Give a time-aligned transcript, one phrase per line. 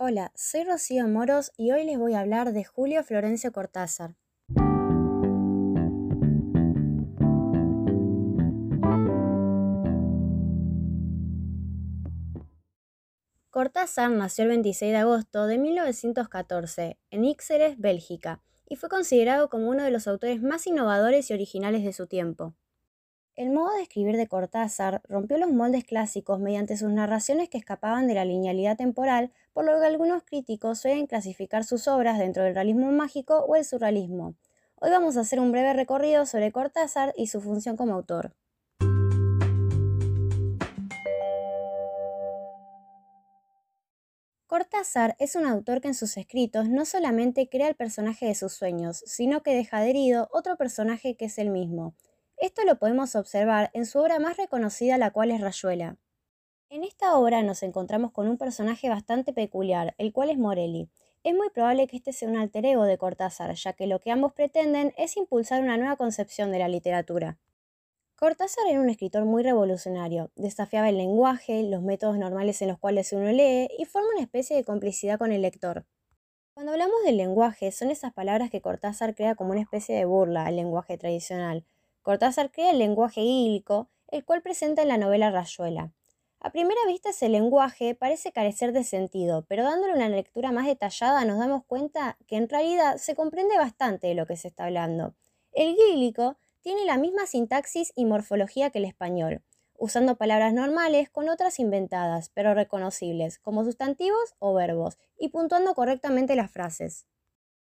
[0.00, 4.14] Hola, soy Rocío Moros y hoy les voy a hablar de Julio Florencio Cortázar.
[13.50, 19.68] Cortázar nació el 26 de agosto de 1914 en Ixeres, Bélgica, y fue considerado como
[19.68, 22.54] uno de los autores más innovadores y originales de su tiempo.
[23.38, 28.08] El modo de escribir de Cortázar rompió los moldes clásicos mediante sus narraciones que escapaban
[28.08, 32.56] de la linealidad temporal, por lo que algunos críticos suelen clasificar sus obras dentro del
[32.56, 34.34] realismo mágico o el surrealismo.
[34.80, 38.34] Hoy vamos a hacer un breve recorrido sobre Cortázar y su función como autor.
[44.48, 48.54] Cortázar es un autor que en sus escritos no solamente crea el personaje de sus
[48.54, 51.94] sueños, sino que deja adherido otro personaje que es el mismo,
[52.40, 55.96] esto lo podemos observar en su obra más reconocida, la cual es Rayuela.
[56.70, 60.88] En esta obra nos encontramos con un personaje bastante peculiar, el cual es Morelli.
[61.24, 64.10] Es muy probable que este sea un alter ego de Cortázar, ya que lo que
[64.10, 67.38] ambos pretenden es impulsar una nueva concepción de la literatura.
[68.16, 73.12] Cortázar era un escritor muy revolucionario, desafiaba el lenguaje, los métodos normales en los cuales
[73.12, 75.86] uno lee y forma una especie de complicidad con el lector.
[76.52, 80.46] Cuando hablamos del lenguaje, son esas palabras que Cortázar crea como una especie de burla
[80.46, 81.64] al lenguaje tradicional,
[82.02, 85.92] Cortázar crea el lenguaje hílico, el cual presenta en la novela Rayuela.
[86.40, 91.24] A primera vista ese lenguaje parece carecer de sentido, pero dándole una lectura más detallada
[91.24, 95.14] nos damos cuenta que en realidad se comprende bastante de lo que se está hablando.
[95.52, 99.42] El gílico tiene la misma sintaxis y morfología que el español,
[99.74, 106.36] usando palabras normales con otras inventadas, pero reconocibles, como sustantivos o verbos, y puntuando correctamente
[106.36, 107.06] las frases.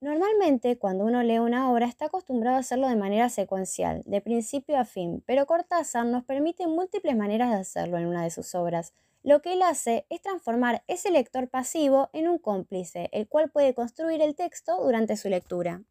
[0.00, 4.78] Normalmente, cuando uno lee una obra, está acostumbrado a hacerlo de manera secuencial, de principio
[4.78, 8.94] a fin, pero Cortázar nos permite múltiples maneras de hacerlo en una de sus obras.
[9.24, 13.74] Lo que él hace es transformar ese lector pasivo en un cómplice, el cual puede
[13.74, 15.82] construir el texto durante su lectura.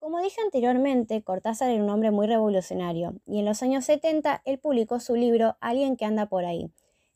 [0.00, 4.58] Como dije anteriormente, Cortázar era un hombre muy revolucionario, y en los años 70 él
[4.58, 6.70] publicó su libro Alguien que anda por ahí,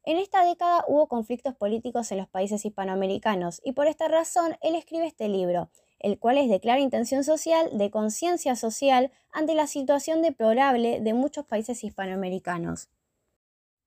[0.05, 4.75] en esta década hubo conflictos políticos en los países hispanoamericanos y por esta razón él
[4.75, 9.67] escribe este libro, el cual es de clara intención social, de conciencia social ante la
[9.67, 12.89] situación deplorable de muchos países hispanoamericanos.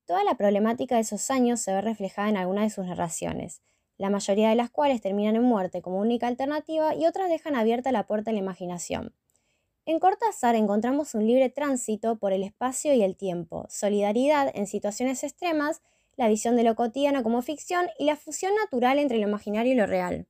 [0.06, 3.62] Toda la problemática de esos años se ve reflejada en algunas de sus narraciones,
[3.98, 7.92] la mayoría de las cuales terminan en muerte como única alternativa y otras dejan abierta
[7.92, 9.16] la puerta a la imaginación.
[9.86, 15.24] En Cortázar encontramos un libre tránsito por el espacio y el tiempo, solidaridad en situaciones
[15.24, 15.82] extremas
[16.22, 19.76] la visión de lo cotidiano como ficción y la fusión natural entre lo imaginario y
[19.76, 20.28] lo real.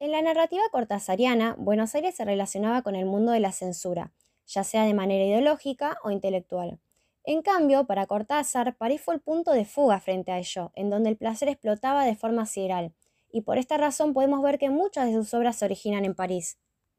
[0.00, 4.10] En la narrativa cortázariana, Buenos Aires se relacionaba con el mundo de la censura,
[4.48, 6.80] ya sea de manera ideológica o intelectual.
[7.22, 11.10] En cambio, para Cortázar, París fue el punto de fuga frente a ello, en donde
[11.10, 12.92] el placer explotaba de forma sideral,
[13.30, 16.58] y por esta razón podemos ver que muchas de sus obras se originan en París.